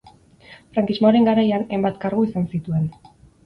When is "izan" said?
2.33-2.51